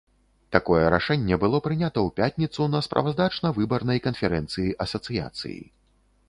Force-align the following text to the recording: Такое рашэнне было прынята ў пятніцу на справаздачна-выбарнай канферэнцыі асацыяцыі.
Такое 0.55 0.85
рашэнне 0.93 1.37
было 1.43 1.59
прынята 1.67 1.99
ў 2.07 2.15
пятніцу 2.21 2.67
на 2.77 2.81
справаздачна-выбарнай 2.87 4.03
канферэнцыі 4.07 4.75
асацыяцыі. 4.87 5.61